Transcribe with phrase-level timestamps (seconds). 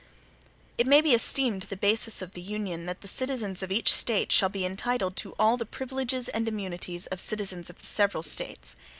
[0.79, 4.31] It may be esteemed the basis of the Union, that "the citizens of each State
[4.31, 8.75] shall be entitled to all the privileges and immunities of citizens of the several States."